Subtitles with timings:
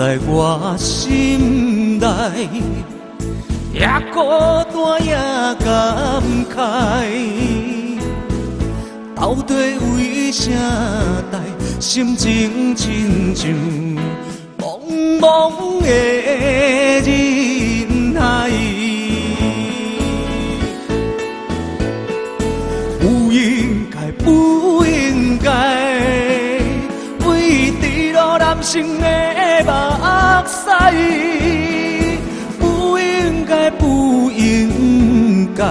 [0.00, 2.06] 在我心内，
[3.70, 4.20] 也孤
[4.72, 5.12] 单也
[5.62, 5.68] 感
[6.48, 6.56] 慨。
[9.14, 10.50] 到底为啥
[11.30, 11.38] 代
[11.78, 13.50] 心情亲像
[14.56, 14.80] 茫
[15.20, 15.90] 茫的
[17.02, 18.50] 人海？
[23.00, 24.82] 不应该不
[28.38, 29.06] 男生的
[29.64, 29.70] 目
[30.46, 30.60] 屎？
[32.58, 35.64] 不应该不应该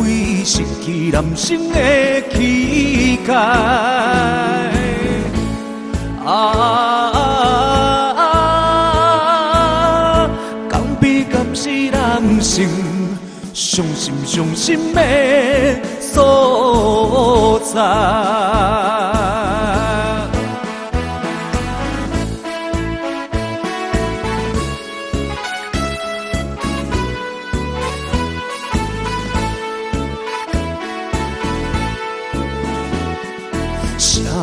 [0.00, 1.76] 为失去男生的
[2.32, 3.34] 气概？
[6.26, 6.30] 啊，
[10.68, 12.66] 敢比敢是男生
[13.52, 15.00] 伤心伤心的
[16.00, 17.80] 所在。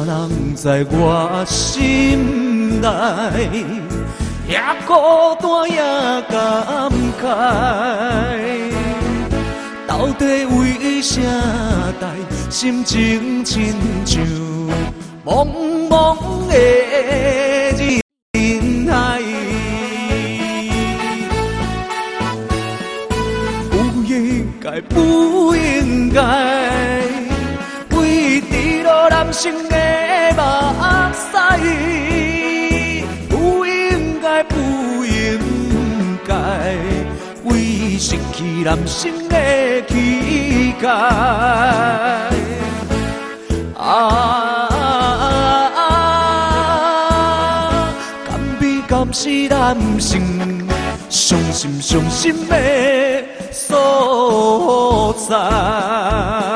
[0.06, 2.88] 人在我心内，
[4.48, 4.94] 也孤
[5.40, 5.78] 单也
[6.30, 7.24] 感慨。
[9.88, 11.22] 到底为啥
[12.00, 12.08] 代
[12.50, 13.74] 心情亲
[14.06, 14.24] 像
[15.26, 15.48] 茫
[15.90, 16.54] 茫的
[17.78, 18.02] 人
[18.88, 19.22] 海？
[23.70, 24.12] 不应
[24.60, 26.22] 该，不应该。
[27.96, 29.78] 为坠落男生的
[38.02, 39.36] 失去男生的
[39.88, 40.90] 气概。
[43.78, 44.68] 啊，
[48.28, 50.20] 敢比敢是男生
[51.10, 52.56] 伤心伤心的
[53.52, 56.51] 所在。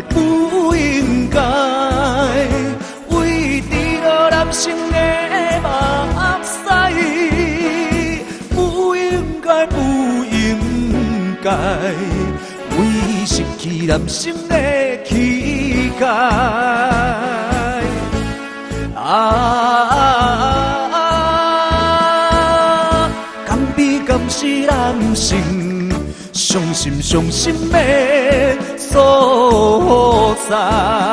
[0.00, 1.40] 不应该
[3.08, 4.96] 为坠落男生的
[5.62, 5.68] 目
[6.44, 6.50] 屎，
[8.50, 9.76] 不应该，不
[10.24, 11.50] 应该
[12.76, 12.76] 为
[13.26, 14.54] 失去男生的
[15.04, 16.06] 气概。
[18.96, 19.28] 啊，
[23.46, 25.36] 敢比敢是男生
[26.32, 27.78] 伤心伤心的
[28.78, 29.31] 所
[30.52, 31.11] 在。